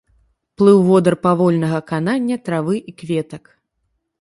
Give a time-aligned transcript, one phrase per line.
[0.61, 3.43] Плыў водар павольнага канання травы і кветак.